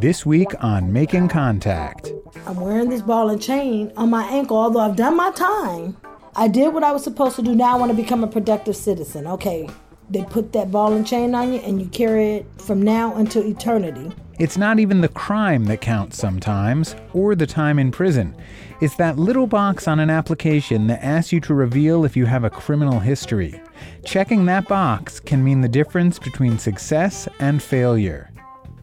[0.00, 2.10] This week on Making Contact.
[2.46, 5.98] I'm wearing this ball and chain on my ankle, although I've done my time.
[6.34, 7.54] I did what I was supposed to do.
[7.54, 9.26] Now I want to become a productive citizen.
[9.26, 9.68] Okay,
[10.08, 13.44] they put that ball and chain on you and you carry it from now until
[13.44, 14.10] eternity.
[14.38, 18.34] It's not even the crime that counts sometimes, or the time in prison.
[18.80, 22.42] It's that little box on an application that asks you to reveal if you have
[22.42, 23.60] a criminal history.
[24.04, 28.30] Checking that box can mean the difference between success and failure.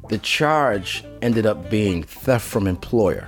[0.09, 3.27] The charge ended up being theft from employer.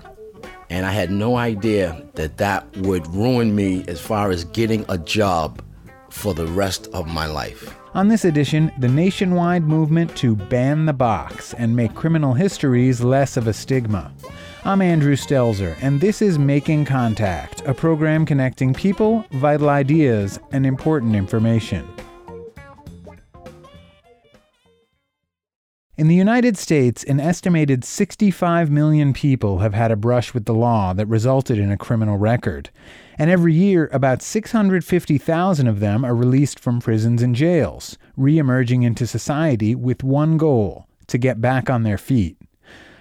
[0.69, 4.97] And I had no idea that that would ruin me as far as getting a
[4.97, 5.61] job
[6.09, 7.75] for the rest of my life.
[7.93, 13.35] On this edition, the nationwide movement to ban the box and make criminal histories less
[13.35, 14.13] of a stigma.
[14.63, 20.65] I'm Andrew Stelzer, and this is Making Contact, a program connecting people, vital ideas, and
[20.65, 21.85] important information.
[25.97, 30.53] In the United States, an estimated 65 million people have had a brush with the
[30.53, 32.69] law that resulted in a criminal record.
[33.21, 38.81] And every year, about 650,000 of them are released from prisons and jails, re emerging
[38.81, 42.35] into society with one goal to get back on their feet.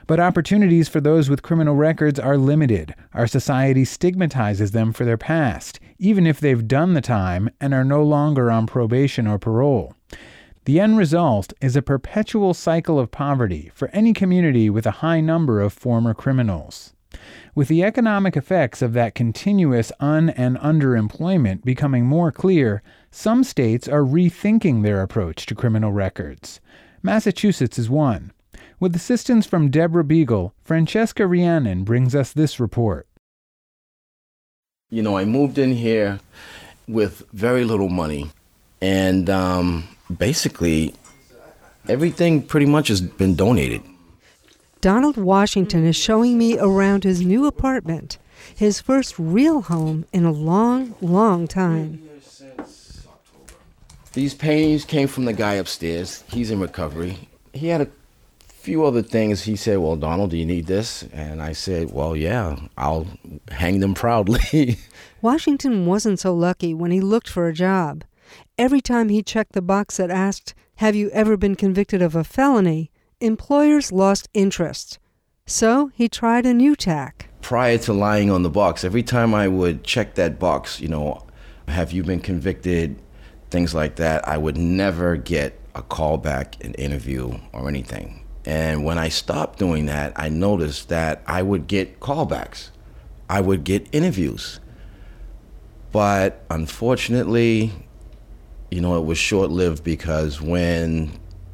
[0.06, 2.94] But opportunities for those with criminal records are limited.
[3.14, 7.82] Our society stigmatizes them for their past, even if they've done the time and are
[7.82, 9.94] no longer on probation or parole.
[10.66, 15.22] The end result is a perpetual cycle of poverty for any community with a high
[15.22, 16.92] number of former criminals.
[17.54, 23.88] With the economic effects of that continuous un and underemployment becoming more clear, some states
[23.88, 26.60] are rethinking their approach to criminal records.
[27.02, 28.32] Massachusetts is one.
[28.78, 33.08] With assistance from Deborah Beagle, Francesca Rheannon brings us this report.
[34.88, 36.20] You know, I moved in here
[36.86, 38.30] with very little money,
[38.80, 40.94] and um, basically
[41.88, 43.82] everything pretty much has been donated.
[44.80, 48.16] Donald Washington is showing me around his new apartment,
[48.54, 52.02] his first real home in a long, long time.
[54.14, 56.24] These paintings came from the guy upstairs.
[56.32, 57.28] He's in recovery.
[57.52, 57.88] He had a
[58.48, 59.42] few other things.
[59.42, 61.02] He said, Well, Donald, do you need this?
[61.12, 63.06] And I said, Well, yeah, I'll
[63.50, 64.78] hang them proudly.
[65.22, 68.02] Washington wasn't so lucky when he looked for a job.
[68.56, 72.24] Every time he checked the box that asked, Have you ever been convicted of a
[72.24, 72.90] felony?
[73.20, 74.98] Employers lost interest.
[75.46, 77.28] So he tried a new tack.
[77.42, 81.26] Prior to lying on the box, every time I would check that box, you know,
[81.68, 83.00] have you been convicted?
[83.50, 88.24] Things like that, I would never get a call back, an interview, or anything.
[88.44, 92.70] And when I stopped doing that, I noticed that I would get callbacks.
[93.28, 94.60] I would get interviews.
[95.92, 97.72] But unfortunately,
[98.70, 101.10] you know, it was short lived because when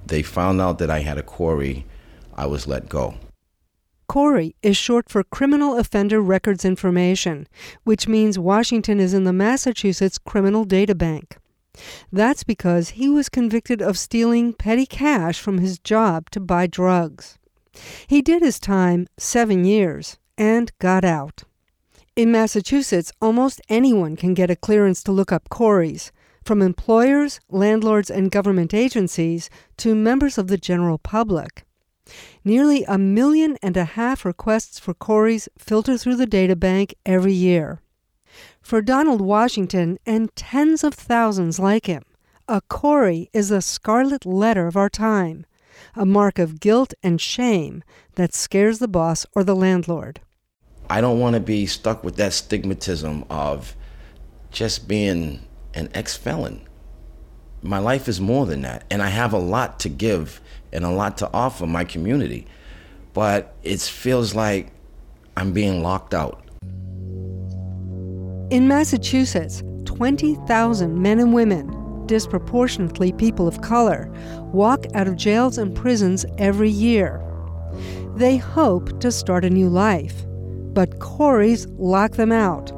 [0.09, 1.87] they found out that I had a CORI,
[2.35, 3.15] I was let go.
[4.09, 7.49] CORI is short for Criminal Offender Records Information,
[7.85, 11.39] which means Washington is in the Massachusetts Criminal Data Bank.
[12.13, 17.39] That's because he was convicted of stealing petty cash from his job to buy drugs.
[18.07, 21.43] He did his time, seven years, and got out.
[22.15, 26.13] In Massachusetts, almost anyone can get a clearance to look up CORIs,
[26.47, 31.65] from employers, landlords, and government agencies to members of the general public.
[32.45, 37.33] Nearly a million and a half requests for CORIs filter through the data bank every
[37.33, 37.81] year.
[38.63, 42.05] For Donald Washington and tens of thousands like him,
[42.49, 45.47] a CORI is a scarlet letter of our time,
[45.95, 47.83] a mark of guilt and shame
[48.15, 50.21] that scares the boss or the landlord.
[50.89, 53.75] I don't want to be stuck with that stigmatism of
[54.53, 55.46] just being
[55.77, 56.67] an ex felon.
[57.63, 60.41] My life is more than that, and I have a lot to give
[60.73, 62.47] and a lot to offer my community.
[63.13, 64.73] But it feels like
[65.37, 66.43] I'm being locked out.
[68.51, 74.11] In Massachusetts, 20,000 men and women, disproportionately people of color,
[74.53, 77.23] walk out of jails and prisons every year.
[78.17, 80.25] They hope to start a new life,
[80.73, 82.73] but CORIs lock them out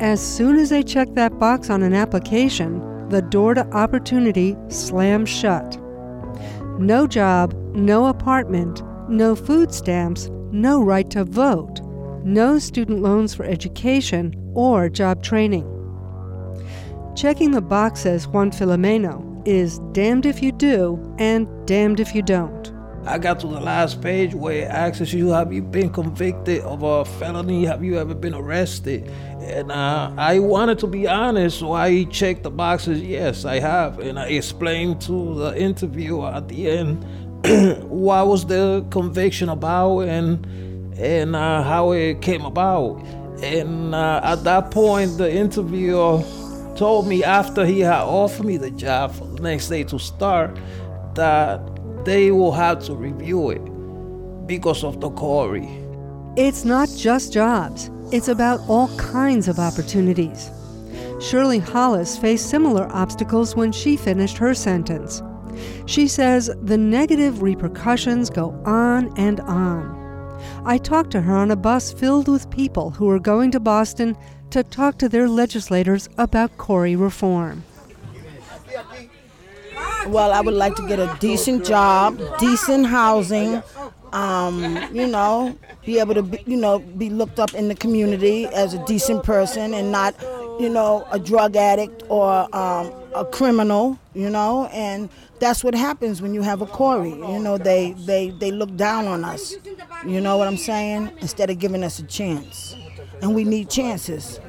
[0.00, 5.28] as soon as they check that box on an application, the door to opportunity slams
[5.28, 5.78] shut.
[6.78, 11.80] No job, no apartment, no food stamps, no right to vote,
[12.24, 15.66] no student loans for education or job training.
[17.14, 22.22] Checking the box, says Juan Filomeno, is damned if you do and damned if you
[22.22, 22.72] don't.
[23.06, 26.82] I got to the last page where it asks you, Have you been convicted of
[26.82, 27.64] a felony?
[27.64, 29.08] Have you ever been arrested?
[29.40, 33.00] And uh, I wanted to be honest, so I checked the boxes.
[33.00, 34.00] Yes, I have.
[34.00, 37.04] And I explained to the interviewer at the end
[37.88, 40.44] what was the conviction about and
[40.98, 43.02] and uh, how it came about.
[43.42, 46.22] And uh, at that point, the interviewer
[46.76, 50.58] told me after he had offered me the job for the next day to start
[51.14, 51.60] that
[52.04, 53.64] they will have to review it
[54.46, 55.68] because of the CORI.
[56.36, 60.50] It's not just jobs, it's about all kinds of opportunities.
[61.20, 65.22] Shirley Hollis faced similar obstacles when she finished her sentence.
[65.86, 70.00] She says the negative repercussions go on and on.
[70.64, 74.16] I talked to her on a bus filled with people who were going to Boston
[74.50, 77.64] to talk to their legislators about CORI reform.
[80.08, 83.62] Well, I would like to get a decent job, decent housing,
[84.12, 88.46] um, you know, be able to, be, you know, be looked up in the community
[88.46, 90.14] as a decent person and not,
[90.58, 95.08] you know, a drug addict or um, a criminal, you know, and
[95.38, 97.10] that's what happens when you have a CORI.
[97.10, 99.54] You know, they, they, they look down on us.
[100.06, 101.10] You know what I'm saying?
[101.20, 102.74] Instead of giving us a chance.
[103.22, 104.40] And we need chances.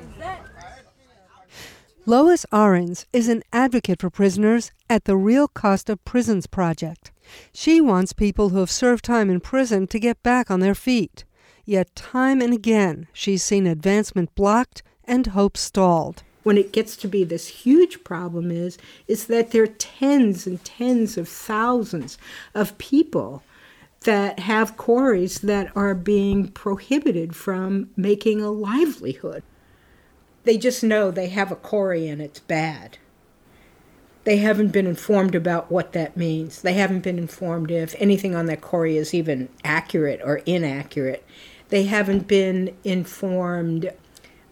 [2.12, 7.10] Lois Ahrens is an advocate for prisoners at the Real Cost of Prisons Project.
[7.54, 11.24] She wants people who have served time in prison to get back on their feet.
[11.63, 16.24] Yet, time and again, she's seen advancement blocked and hope stalled.
[16.44, 18.78] When it gets to be this huge problem is
[19.08, 22.18] is that there are tens and tens of thousands
[22.54, 23.42] of people
[24.02, 29.44] that have CORIs that are being prohibited from making a livelihood.
[30.43, 32.97] They just know they have a CORI and it's bad.
[34.23, 36.61] They haven't been informed about what that means.
[36.61, 41.25] They haven't been informed if anything on that CORI is even accurate or inaccurate.
[41.69, 43.91] They haven't been informed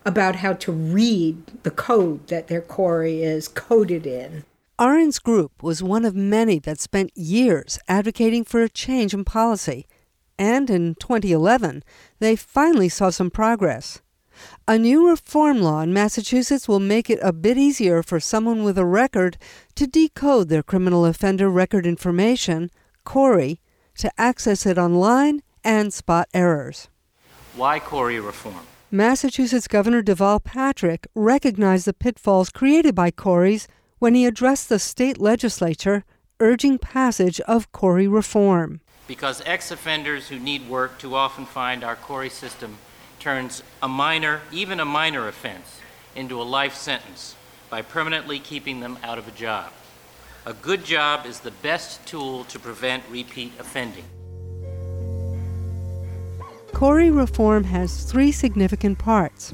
[0.05, 4.43] about how to read the code that their CORI is coded in.
[4.79, 9.85] Ahrens Group was one of many that spent years advocating for a change in policy.
[10.37, 11.83] And in 2011,
[12.19, 14.01] they finally saw some progress.
[14.67, 18.77] A new reform law in Massachusetts will make it a bit easier for someone with
[18.77, 19.37] a record
[19.75, 22.69] to decode their criminal offender record information,
[23.03, 23.59] CORI,
[23.97, 26.87] to access it online and spot errors.
[27.55, 28.65] Why CORI reform?
[28.91, 33.67] Massachusetts Governor Deval Patrick recognized the pitfalls created by CORIs
[33.99, 36.05] when he addressed the state legislature
[36.39, 38.81] urging passage of CORI reform.
[39.07, 42.77] Because ex offenders who need work too often find our CORI system
[43.19, 45.79] turns a minor, even a minor offense,
[46.15, 47.35] into a life sentence
[47.69, 49.71] by permanently keeping them out of a job.
[50.45, 54.05] A good job is the best tool to prevent repeat offending.
[56.73, 59.53] CORI reform has three significant parts.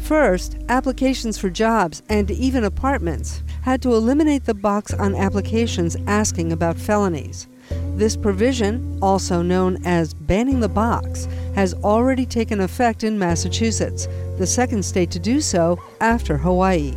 [0.00, 6.52] First, applications for jobs and even apartments had to eliminate the box on applications asking
[6.52, 7.48] about felonies.
[7.96, 14.06] This provision, also known as banning the box, has already taken effect in Massachusetts,
[14.38, 16.94] the second state to do so after Hawaii.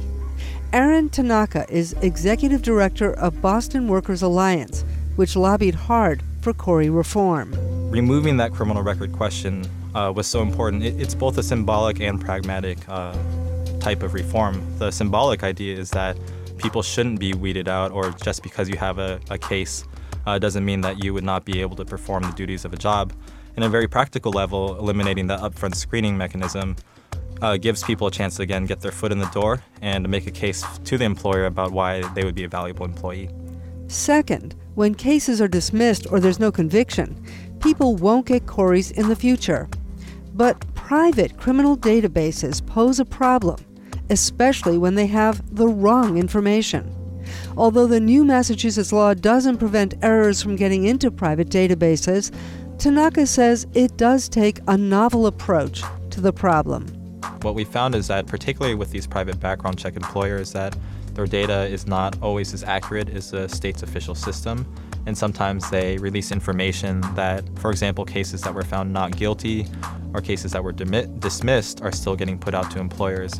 [0.73, 4.83] Aaron Tanaka is executive director of Boston Workers Alliance,
[5.15, 7.55] which lobbied hard for CORI reform.
[7.89, 10.83] Removing that criminal record question uh, was so important.
[10.83, 13.17] It, it's both a symbolic and pragmatic uh,
[13.79, 14.61] type of reform.
[14.77, 16.17] The symbolic idea is that
[16.57, 19.85] people shouldn't be weeded out, or just because you have a, a case
[20.29, 22.77] uh, doesn't mean that you would not be able to perform the duties of a
[22.77, 23.13] job.
[23.57, 26.75] In a very practical level, eliminating the upfront screening mechanism
[27.41, 30.27] uh, gives people a chance to again get their foot in the door and make
[30.27, 33.29] a case to the employer about why they would be a valuable employee.
[33.87, 37.25] Second, when cases are dismissed or there's no conviction,
[37.59, 39.67] people won't get CORIs in the future.
[40.35, 43.59] But private criminal databases pose a problem,
[44.11, 46.98] especially when they have the wrong information.
[47.59, 52.33] Although the new Massachusetts law doesn't prevent errors from getting into private databases,
[52.77, 56.87] Tanaka says it does take a novel approach to the problem.
[57.41, 60.73] What we found is that, particularly with these private background check employers, that
[61.15, 64.65] their data is not always as accurate as the state's official system.
[65.05, 69.67] And sometimes they release information that, for example, cases that were found not guilty
[70.13, 73.33] or cases that were dismissed are still getting put out to employers.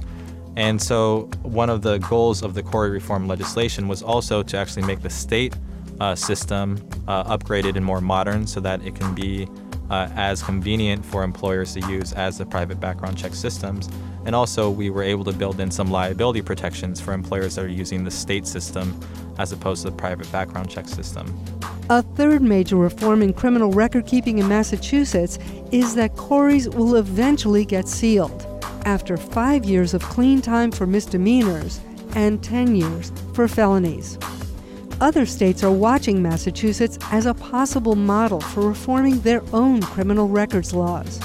[0.60, 4.86] And so, one of the goals of the CORI reform legislation was also to actually
[4.86, 5.56] make the state
[6.02, 9.48] uh, system uh, upgraded and more modern so that it can be
[9.90, 13.88] uh, as convenient for employers to use as the private background check systems.
[14.26, 17.70] And also, we were able to build in some liability protections for employers that are
[17.70, 19.00] using the state system
[19.38, 21.26] as opposed to the private background check system.
[21.90, 25.40] A third major reform in criminal record keeping in Massachusetts
[25.72, 28.49] is that CORIs will eventually get sealed
[28.86, 31.80] after five years of clean time for misdemeanors
[32.16, 34.18] and 10 years for felonies.
[35.02, 40.74] Other states are watching Massachusetts as a possible model for reforming their own criminal records
[40.74, 41.20] laws.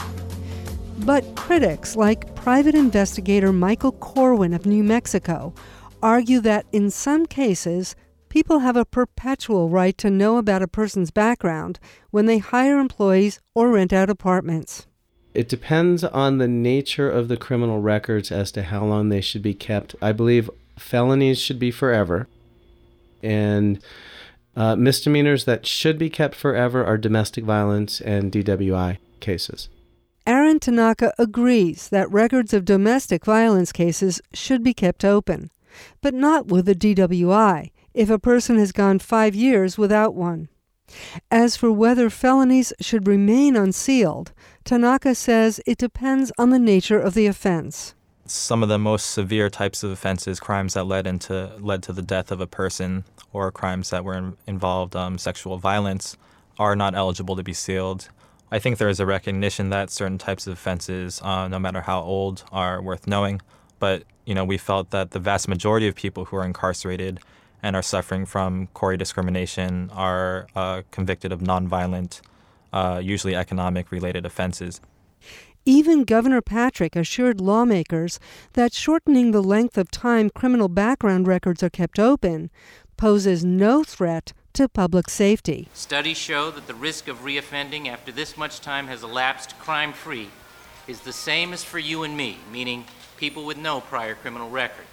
[0.99, 5.53] But critics, like private investigator Michael Corwin of New Mexico,
[6.03, 7.97] argue that in some cases,
[8.29, 11.81] people have a perpetual right to know about a person's background
[12.11, 14.87] when they hire employees or rent out apartments.
[15.35, 19.43] It depends on the nature of the criminal records as to how long they should
[19.43, 19.97] be kept.
[20.01, 20.49] I believe
[20.79, 22.29] felonies should be forever,
[23.21, 23.83] and
[24.57, 29.69] uh, misdemeanors that should be kept forever are domestic violence and DWI cases.
[30.27, 35.51] Aaron Tanaka agrees that records of domestic violence cases should be kept open,
[36.01, 40.49] but not with a DWI if a person has gone five years without one.
[41.31, 44.33] As for whether felonies should remain unsealed,
[44.65, 47.95] Tanaka says it depends on the nature of the offense.
[48.25, 52.01] Some of the most severe types of offenses, crimes that led into led to the
[52.01, 53.05] death of a person,
[53.35, 56.17] or crimes that were in, involved um, sexual violence,
[56.59, 58.09] are not eligible to be sealed.
[58.51, 62.01] I think there is a recognition that certain types of offenses, uh, no matter how
[62.01, 63.43] old, are worth knowing.
[63.79, 67.21] But you know, we felt that the vast majority of people who are incarcerated
[67.63, 72.23] and are suffering from CORI discrimination are uh, convicted of nonviolent,
[72.75, 74.81] uh, usually economic related offenses.
[75.65, 78.21] Even Governor Patrick assured lawmakers
[78.53, 82.51] that shortening the length of time criminal background records are kept open
[82.99, 85.69] poses no threat to public safety.
[85.73, 90.29] Studies show that the risk of reoffending after this much time has elapsed crime free
[90.87, 92.85] is the same as for you and me, meaning
[93.17, 94.85] people with no prior criminal record.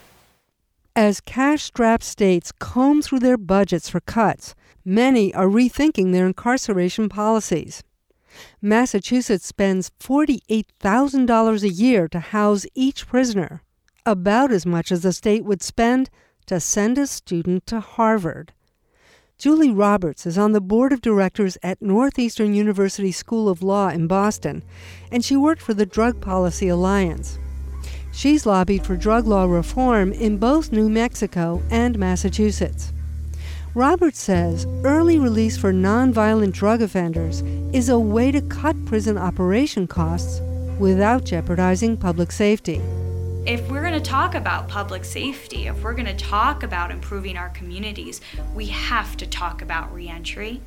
[0.96, 7.10] As cash strapped states comb through their budgets for cuts, many are rethinking their incarceration
[7.10, 7.84] policies.
[8.62, 13.62] Massachusetts spends $48,000 a year to house each prisoner,
[14.06, 16.10] about as much as the state would spend
[16.46, 18.54] to send a student to Harvard.
[19.38, 24.06] Julie Roberts is on the board of directors at Northeastern University School of Law in
[24.06, 24.64] Boston,
[25.12, 27.40] and she worked for the Drug Policy Alliance.
[28.14, 32.94] She's lobbied for drug law reform in both New Mexico and Massachusetts.
[33.74, 37.40] Roberts says early release for nonviolent drug offenders
[37.72, 40.42] is a way to cut prison operation costs
[40.78, 42.82] without jeopardizing public safety.
[43.46, 47.38] If we're going to talk about public safety, if we're going to talk about improving
[47.38, 48.20] our communities,
[48.54, 50.62] we have to talk about reentry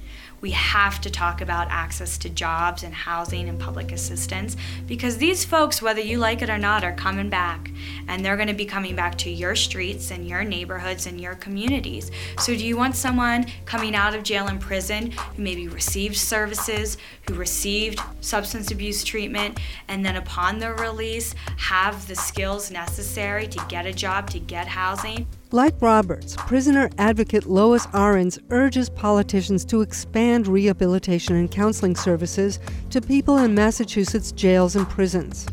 [0.45, 5.43] we have to talk about access to jobs and housing and public assistance because these
[5.43, 7.71] folks, whether you like it or not, are coming back
[8.09, 11.35] and they're going to be coming back to your streets and your neighborhoods and your
[11.37, 12.11] communities.
[12.41, 16.99] So, do you want someone coming out of jail and prison who maybe received services,
[17.27, 19.59] who received substance abuse treatment,
[19.89, 24.69] and then upon their release have the skills necessary to get a job, to get
[24.69, 25.27] housing?
[25.55, 32.59] Like Roberts, prisoner advocate Lois Ahrens urges politicians to expand rehabilitation and counseling services
[32.91, 35.47] to people in Massachusetts jails and prisons.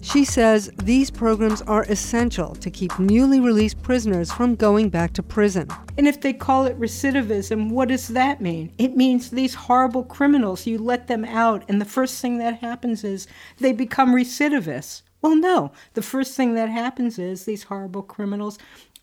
[0.00, 5.22] She says these programs are essential to keep newly released prisoners from going back to
[5.22, 5.68] prison.
[5.96, 8.72] And if they call it recidivism, what does that mean?
[8.78, 13.04] It means these horrible criminals, you let them out, and the first thing that happens
[13.04, 13.28] is
[13.60, 15.02] they become recidivists.
[15.22, 15.72] Well, no.
[15.94, 18.58] The first thing that happens is these horrible criminals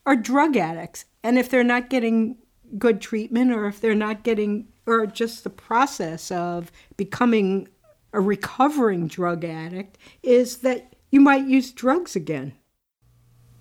[0.06, 1.06] are drug addicts.
[1.24, 2.38] And if they're not getting
[2.78, 7.68] good treatment or if they're not getting, or just the process of becoming
[8.12, 12.54] a recovering drug addict, is that you might use drugs again.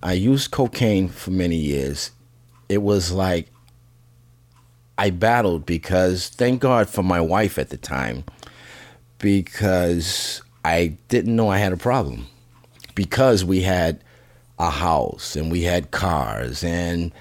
[0.02, 2.10] I used cocaine for many years.
[2.68, 3.48] It was like
[4.98, 8.24] I battled because, thank God for my wife at the time,
[9.18, 12.26] because I didn't know I had a problem.
[12.94, 14.02] Because we had
[14.62, 17.12] a house and we had cars and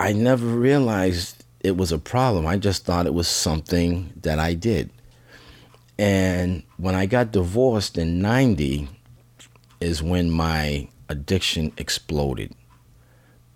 [0.00, 2.44] I never realized it was a problem.
[2.44, 4.90] I just thought it was something that I did.
[5.96, 8.88] And when I got divorced in 90
[9.80, 12.52] is when my addiction exploded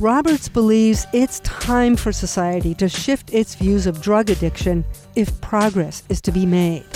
[0.00, 4.84] Roberts believes it's time for society to shift its views of drug addiction
[5.16, 6.86] if progress is to be made.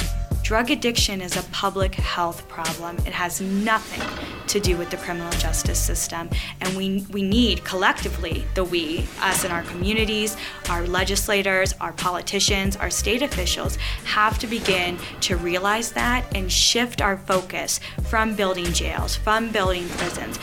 [0.44, 2.96] Drug addiction is a public health problem.
[2.98, 4.02] It has nothing
[4.46, 6.30] to do with the criminal justice system.
[6.60, 10.36] And we, we need collectively, the we, us in our communities,
[10.70, 17.02] our legislators, our politicians, our state officials, have to begin to realize that and shift
[17.02, 20.38] our focus from building jails, from building prisons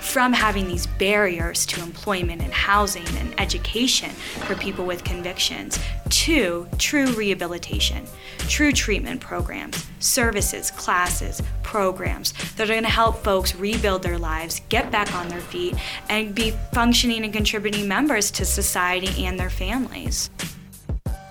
[0.00, 5.78] from having these barriers to employment and housing and education for people with convictions
[6.08, 8.06] to true rehabilitation,
[8.48, 14.60] true treatment programs, services, classes, programs that are going to help folks rebuild their lives,
[14.68, 15.74] get back on their feet,
[16.08, 20.30] and be functioning and contributing members to society and their families.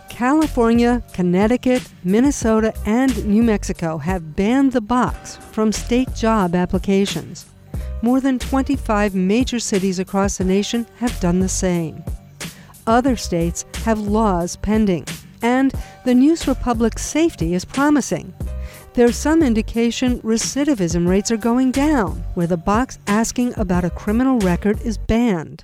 [0.09, 7.48] California, Connecticut, Minnesota, and New Mexico have banned the box from state job applications
[8.01, 12.03] more than 25 major cities across the nation have done the same.
[12.87, 15.05] Other states have laws pending,
[15.41, 15.73] and
[16.05, 18.33] the news for public safety is promising.
[18.93, 24.39] There's some indication recidivism rates are going down, where the box asking about a criminal
[24.39, 25.63] record is banned.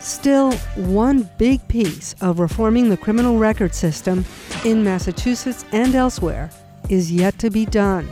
[0.00, 4.24] Still, one big piece of reforming the criminal record system
[4.64, 6.50] in Massachusetts and elsewhere
[6.88, 8.08] is yet to be done.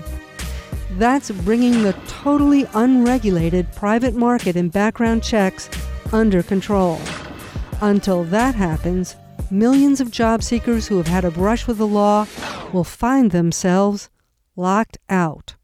[0.99, 5.70] That's bringing the totally unregulated private market in background checks
[6.12, 7.00] under control.
[7.80, 9.16] Until that happens,
[9.50, 12.26] millions of job seekers who have had a brush with the law
[12.73, 14.11] will find themselves
[14.56, 15.54] locked out.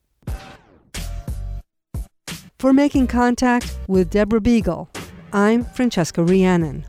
[2.59, 4.89] For making contact with Deborah Beagle,
[5.32, 6.86] I'm Francesca Rheannon.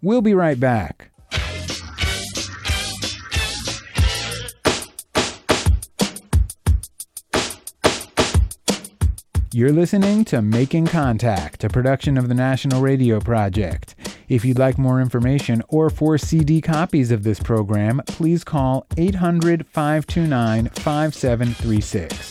[0.00, 1.09] We'll be right back.
[9.52, 13.96] You're listening to Making Contact, a production of the National Radio Project.
[14.28, 19.66] If you'd like more information or for CD copies of this program, please call 800
[19.66, 22.29] 529 5736.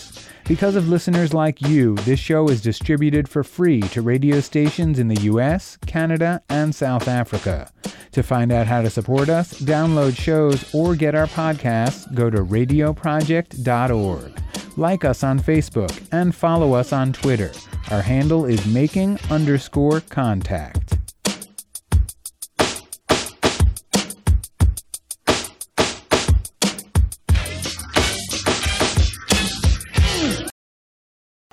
[0.49, 5.07] Because of listeners like you, this show is distributed for free to radio stations in
[5.07, 7.71] the US, Canada, and South Africa.
[8.13, 12.43] To find out how to support us, download shows, or get our podcasts, go to
[12.43, 14.41] radioproject.org.
[14.75, 17.51] Like us on Facebook and follow us on Twitter.
[17.91, 20.97] Our handle is making underscore contact.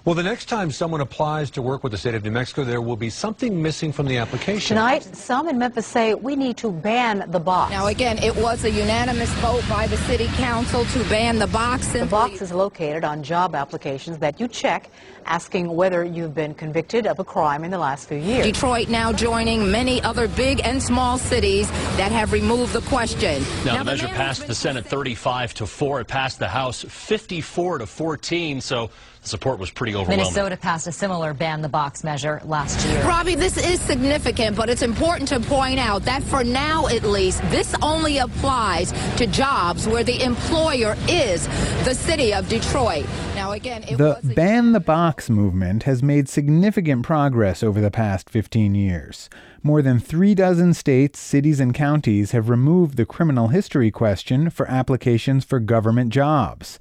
[0.06, 2.80] Well, the next time someone applies to work with the state of New Mexico, there
[2.80, 4.76] will be something missing from the application.
[4.76, 7.72] Tonight, some in Memphis say we need to ban the box.
[7.72, 11.88] Now, again, it was a unanimous vote by the city council to ban the box.
[11.88, 14.92] The box is located on job applications that you check
[15.24, 18.46] asking whether you've been convicted of a crime in the last few years.
[18.46, 23.42] Detroit now joining many other big and small cities that have removed the question.
[23.64, 26.02] Now, now the measure passed the Senate 35 to 4.
[26.02, 30.24] It passed the House 54 to 14, so the support was pretty overwhelming.
[30.24, 33.02] Minnesota passed a similar ban the box measure last year.
[33.04, 37.42] Robbie, this is significant, but it's important to point out that for now at least,
[37.50, 41.46] this only applies to jobs where the employer is
[41.84, 43.06] the city of Detroit.
[43.34, 48.74] Now, again, the ban the box movement has made significant progress over the past 15
[48.74, 49.28] years.
[49.62, 54.70] More than three dozen states, cities, and counties have removed the criminal history question for
[54.70, 56.78] applications for government jobs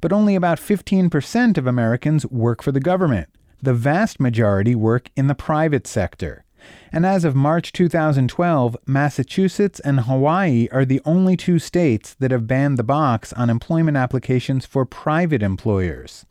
[0.00, 3.28] but only about 15% of Americans work for the government.
[3.60, 6.44] The vast majority work in the private sector.
[6.92, 12.46] And as of March 2012, Massachusetts and Hawaii are the only two states that have
[12.46, 16.26] banned the box on employment applications for private employers.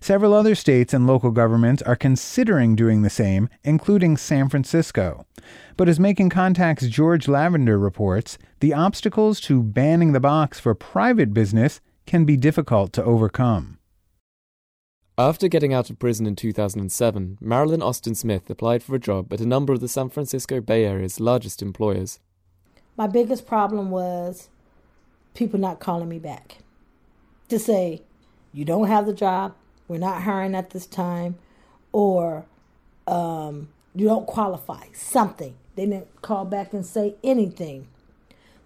[0.00, 5.26] Several other states and local governments are considering doing the same, including San Francisco.
[5.76, 11.34] But as Making Contact's George Lavender reports, the obstacles to banning the box for private
[11.34, 13.78] business can be difficult to overcome.
[15.18, 19.40] After getting out of prison in 2007, Marilyn Austin Smith applied for a job at
[19.40, 22.18] a number of the San Francisco Bay Area's largest employers.
[22.96, 24.48] My biggest problem was
[25.34, 26.58] people not calling me back
[27.50, 28.00] to say,
[28.54, 29.54] you don't have the job,
[29.86, 31.36] we're not hiring at this time,
[31.92, 32.46] or
[33.06, 35.54] um, you don't qualify, something.
[35.76, 37.86] They didn't call back and say anything.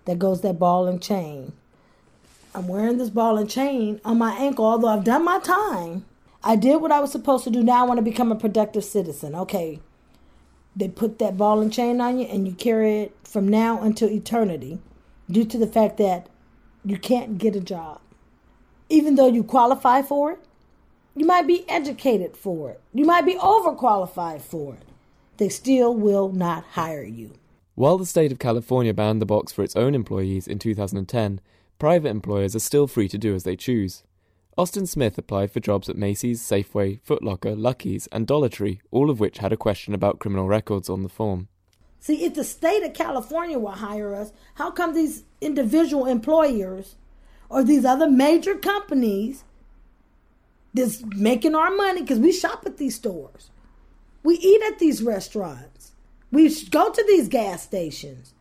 [0.05, 1.55] That goes that ball and chain.
[2.55, 6.05] I'm wearing this ball and chain on my ankle, although I've done my time.
[6.45, 7.63] I did what I was supposed to do.
[7.63, 9.35] Now I want to become a productive citizen.
[9.35, 9.81] Okay.
[10.75, 14.11] They put that ball and chain on you and you carry it from now until
[14.11, 14.81] eternity
[15.31, 16.29] due to the fact that
[16.85, 18.01] you can't get a job.
[18.89, 20.39] Even though you qualify for it,
[21.15, 24.83] you might be educated for it, you might be overqualified for it.
[25.37, 27.33] They still will not hire you.
[27.75, 31.41] While the state of California banned the box for its own employees in 2010,
[31.83, 34.05] private employers are still free to do as they choose.
[34.57, 39.19] Austin Smith applied for jobs at Macy's, Safeway, Footlocker, Lucky's, and Dollar Tree, all of
[39.19, 41.49] which had a question about criminal records on the form.
[41.99, 46.95] See, if the state of California will hire us, how come these individual employers
[47.49, 49.43] or these other major companies
[50.73, 53.51] that's making our money because we shop at these stores,
[54.23, 55.91] we eat at these restaurants,
[56.31, 58.35] we go to these gas stations,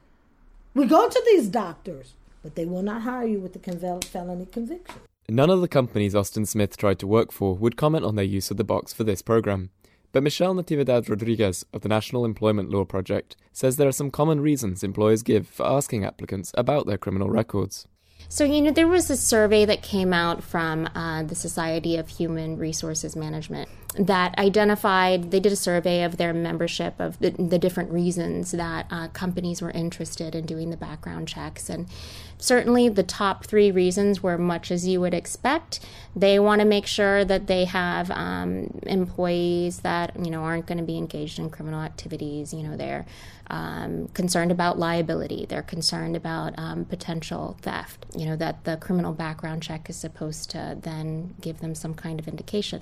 [0.76, 5.02] we go to these doctors, but they will not hire you with the felony conviction.
[5.30, 8.52] None of the companies Austin Smith tried to work for would comment on their use
[8.52, 9.70] of the box for this program.
[10.12, 14.42] But Michelle Natividad Rodriguez of the National Employment Law Project says there are some common
[14.42, 17.88] reasons employers give for asking applicants about their criminal records.
[18.32, 22.08] So, you know, there was a survey that came out from uh, the Society of
[22.08, 23.68] Human Resources Management
[24.00, 28.86] that identified, they did a survey of their membership of the, the different reasons that
[28.90, 31.70] uh, companies were interested in doing the background checks.
[31.70, 31.90] And
[32.38, 35.82] certainly the top three reasons were much as you would expect.
[36.16, 40.78] They want to make sure that they have um, employees that, you know, aren't going
[40.78, 42.54] to be engaged in criminal activities.
[42.54, 43.06] You know, they're
[43.52, 45.46] um, concerned about liability.
[45.48, 48.08] They're concerned about um, potential theft.
[48.18, 52.20] You know, that the criminal background check is supposed to then give them some kind
[52.20, 52.82] of indication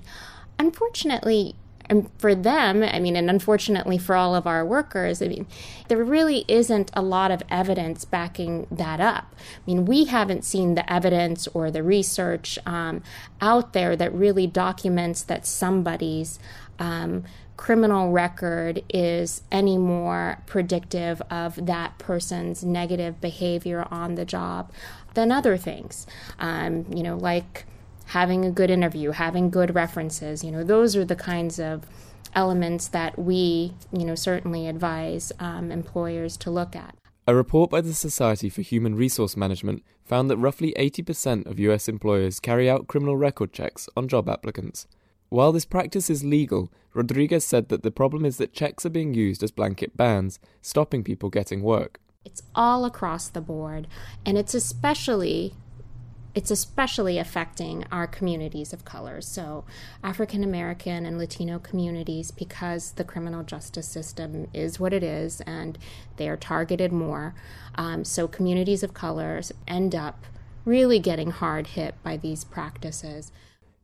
[0.59, 1.55] unfortunately,
[1.85, 5.47] and for them, I mean, and unfortunately for all of our workers, I mean,
[5.87, 9.33] there really isn't a lot of evidence backing that up.
[9.39, 13.01] I mean, we haven't seen the evidence or the research um,
[13.41, 16.37] out there that really documents that somebody's
[16.77, 17.23] um,
[17.59, 24.71] criminal record is any more predictive of that person's negative behavior on the job
[25.13, 26.07] than other things.
[26.39, 27.65] Um, you know, like
[28.05, 30.41] having a good interview, having good references.
[30.41, 31.85] You know, those are the kinds of
[32.33, 36.95] elements that we, you know, certainly advise um, employers to look at.
[37.27, 41.89] A report by the Society for Human Resource Management found that roughly 80% of US
[41.89, 44.87] employers carry out criminal record checks on job applicants.
[45.29, 49.13] While this practice is legal, Rodriguez said that the problem is that checks are being
[49.13, 51.99] used as blanket bans, stopping people getting work.
[52.25, 53.87] It's all across the board,
[54.25, 55.53] and it's especially
[56.35, 59.19] it's especially affecting our communities of color.
[59.19, 59.65] So,
[60.03, 65.77] African American and Latino communities, because the criminal justice system is what it is and
[66.17, 67.33] they are targeted more.
[67.75, 70.25] Um, so, communities of colors end up
[70.65, 73.31] really getting hard hit by these practices.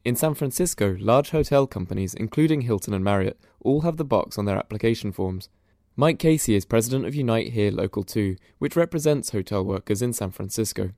[0.06, 4.46] In San Francisco, large hotel companies, including Hilton and Marriott, all have the box on
[4.46, 5.50] their application forms.
[5.96, 10.30] Mike Casey is president of Unite Here Local 2, which represents hotel workers in San
[10.30, 10.91] Francisco.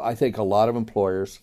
[0.00, 1.40] I think a lot of employers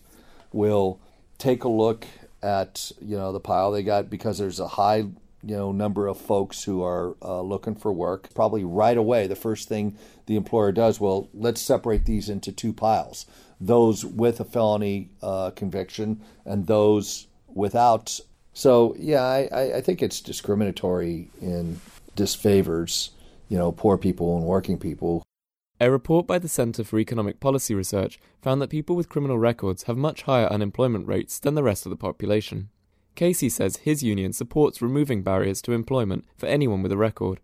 [0.52, 1.00] will
[1.38, 2.04] take a look
[2.42, 6.20] at you know the pile they got because there's a high you know number of
[6.20, 10.72] folks who are uh, looking for work probably right away the first thing the employer
[10.72, 13.26] does well let's separate these into two piles
[13.66, 18.18] those with a felony uh, conviction and those without
[18.52, 21.80] so yeah I, I think it's discriminatory and
[22.16, 23.10] disfavors
[23.48, 25.22] you know poor people and working people
[25.80, 29.84] a report by the Center for Economic Policy Research found that people with criminal records
[29.84, 32.68] have much higher unemployment rates than the rest of the population.
[33.16, 37.40] Casey says his union supports removing barriers to employment for anyone with a record.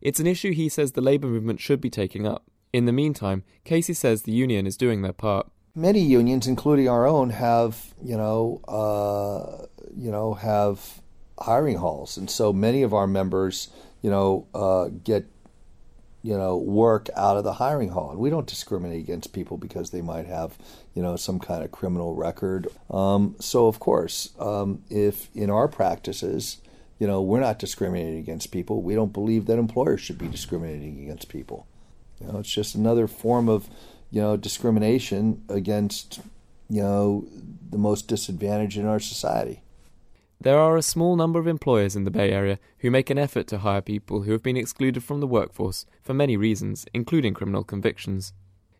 [0.00, 2.44] It's an issue he says the labour movement should be taking up.
[2.72, 5.50] In the meantime, Casey says the union is doing their part.
[5.74, 11.00] Many unions, including our own, have you know uh, you know have
[11.38, 13.68] hiring halls, and so many of our members
[14.02, 15.26] you know uh, get
[16.24, 18.10] you know, work out of the hiring hall.
[18.10, 20.56] And we don't discriminate against people because they might have,
[20.94, 22.66] you know, some kind of criminal record.
[22.90, 26.62] Um, so, of course, um, if in our practices,
[26.98, 31.02] you know, we're not discriminating against people, we don't believe that employers should be discriminating
[31.02, 31.66] against people.
[32.22, 33.68] You know, it's just another form of,
[34.14, 36.20] you know, discrimination against,
[36.70, 37.26] you know,
[37.68, 39.60] the most disadvantaged in our society.
[40.40, 43.48] There are a small number of employers in the Bay Area who make an effort
[43.48, 47.64] to hire people who have been excluded from the workforce for many reasons, including criminal
[47.64, 48.32] convictions.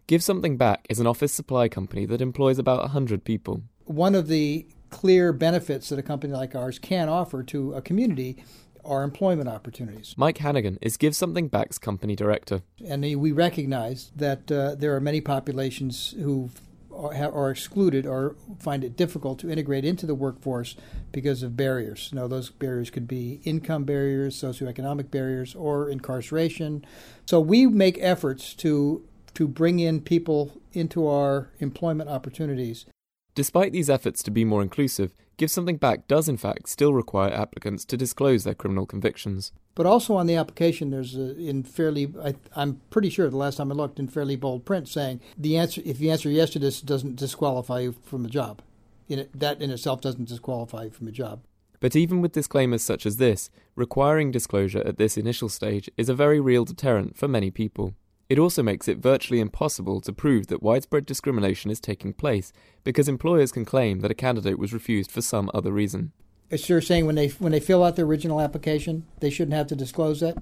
[0.07, 3.63] Give Something Back is an office supply company that employs about 100 people.
[3.87, 8.37] One of the clear benefits that a company like ours can offer to a community
[8.85, 10.15] our employment opportunities.
[10.17, 12.63] Mike Hannigan is Give Something Back's company director.
[12.87, 16.51] And we recognize that uh, there are many populations who
[16.95, 20.77] are excluded or find it difficult to integrate into the workforce
[21.13, 22.11] because of barriers.
[22.13, 26.85] Now, those barriers could be income barriers, socioeconomic barriers, or incarceration.
[27.27, 32.87] So we make efforts to to bring in people into our employment opportunities.
[33.35, 37.33] Despite these efforts to be more inclusive, Give Something Back does in fact still require
[37.33, 39.53] applicants to disclose their criminal convictions.
[39.75, 43.57] But also on the application, there's a, in fairly, I, am pretty sure the last
[43.57, 46.59] time I looked, in fairly bold print saying the answer, if you answer yes to
[46.61, 48.63] this, doesn't disqualify you from a job.
[49.09, 51.43] In it, that in itself doesn't disqualify you from a job.
[51.81, 56.15] But even with disclaimers such as this, requiring disclosure at this initial stage is a
[56.15, 57.95] very real deterrent for many people.
[58.29, 63.09] It also makes it virtually impossible to prove that widespread discrimination is taking place because
[63.09, 66.13] employers can claim that a candidate was refused for some other reason.
[66.51, 69.67] It's you're saying when they when they fill out their original application, they shouldn't have
[69.69, 70.37] to disclose that.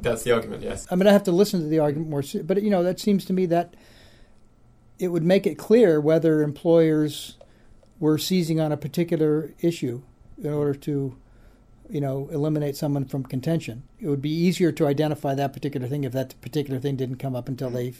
[0.00, 0.86] That's the argument, yes.
[0.90, 3.24] I mean, I have to listen to the argument more, but you know, that seems
[3.26, 3.74] to me that
[4.98, 7.36] it would make it clear whether employers
[7.98, 10.02] were seizing on a particular issue
[10.42, 11.16] in order to
[11.90, 13.82] you know, eliminate someone from contention.
[13.98, 17.34] It would be easier to identify that particular thing if that particular thing didn't come
[17.34, 17.94] up until they.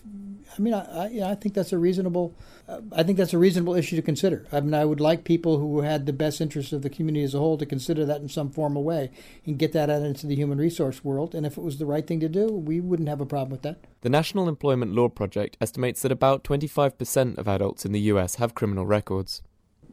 [0.56, 2.34] I mean, I, I, I think that's a reasonable.
[2.68, 4.46] Uh, I think that's a reasonable issue to consider.
[4.52, 7.34] I mean, I would like people who had the best interests of the community as
[7.34, 9.10] a whole to consider that in some formal way
[9.44, 11.34] and get that out into the human resource world.
[11.34, 13.62] And if it was the right thing to do, we wouldn't have a problem with
[13.62, 13.78] that.
[14.02, 18.36] The National Employment Law Project estimates that about 25% of adults in the U.S.
[18.36, 19.42] have criminal records.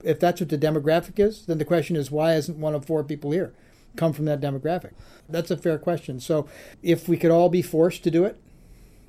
[0.03, 3.03] If that's what the demographic is, then the question is why isn't one of four
[3.03, 3.53] people here?
[3.97, 4.91] Come from that demographic?
[5.27, 6.19] That's a fair question.
[6.19, 6.47] So,
[6.81, 8.39] if we could all be forced to do it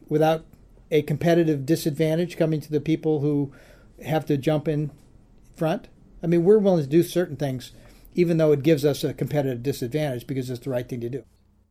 [0.09, 0.44] without
[0.90, 3.53] a competitive disadvantage coming to the people who
[4.05, 4.90] have to jump in
[5.55, 5.88] front,
[6.22, 7.72] I mean, we're willing to do certain things,
[8.14, 11.24] even though it gives us a competitive disadvantage because it's the right thing to do.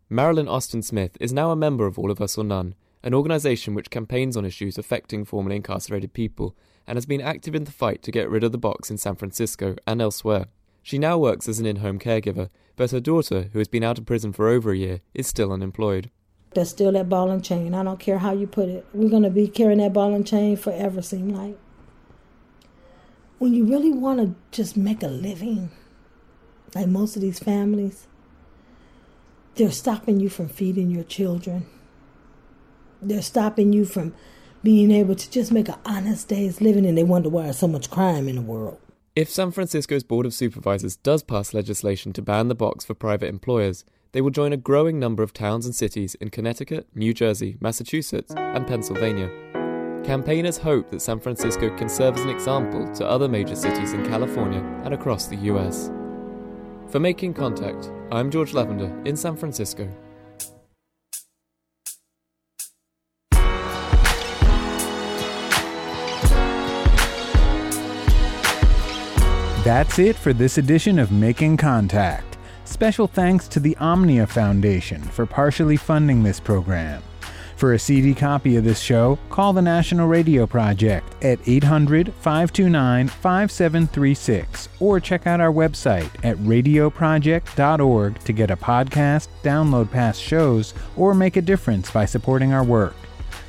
[0.10, 3.74] Marilyn Austin Smith is now a member of All of Us or None, an organisation
[3.74, 6.56] which campaigns on issues affecting formerly incarcerated people
[6.88, 9.16] and has been active in the fight to get rid of the box in San
[9.16, 10.46] Francisco and elsewhere.
[10.82, 13.98] She now works as an in home caregiver, but her daughter, who has been out
[13.98, 16.10] of prison for over a year, is still unemployed.
[16.54, 17.74] That's still that ball and chain.
[17.74, 18.86] I don't care how you put it.
[18.94, 21.58] We're going to be carrying that ball and chain forever, seem like.
[23.40, 25.72] When you really want to just make a living,
[26.74, 28.08] like most of these families,
[29.56, 31.66] they're stopping you from feeding your children.
[33.02, 34.14] They're stopping you from
[34.64, 37.68] being able to just make an honest day's living, and they wonder why there's so
[37.68, 38.80] much crime in the world.
[39.18, 43.30] If San Francisco's Board of Supervisors does pass legislation to ban the box for private
[43.30, 47.58] employers, they will join a growing number of towns and cities in Connecticut, New Jersey,
[47.60, 49.32] Massachusetts, and Pennsylvania.
[50.06, 54.06] Campaigners hope that San Francisco can serve as an example to other major cities in
[54.06, 55.90] California and across the US.
[56.88, 59.92] For Making Contact, I'm George Lavender in San Francisco.
[69.68, 72.38] That's it for this edition of Making Contact.
[72.64, 77.04] Special thanks to the Omnia Foundation for partially funding this program.
[77.58, 83.10] For a CD copy of this show, call the National Radio Project at 800 529
[83.10, 90.74] 5736 or check out our website at radioproject.org to get a podcast, download past shows,
[90.96, 92.96] or make a difference by supporting our work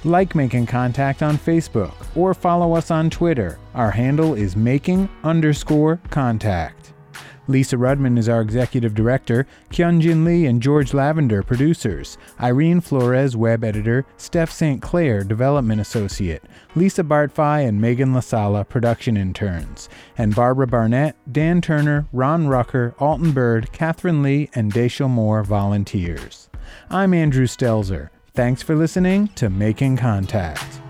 [0.05, 3.59] like Making Contact on Facebook, or follow us on Twitter.
[3.75, 6.93] Our handle is making underscore contact.
[7.49, 13.65] Lisa Rudman is our executive director, Kyunjin Lee and George Lavender producers, Irene Flores web
[13.65, 14.83] editor, Steph St.
[14.83, 22.07] Clair development associate, Lisa Bartfi and Megan LaSala production interns, and Barbara Barnett, Dan Turner,
[22.13, 26.51] Ron Rucker, Alton Bird, Catherine Lee, and Daciel Moore volunteers.
[26.91, 28.11] I'm Andrew Stelzer.
[28.35, 30.88] Thanks for listening to Making Contact.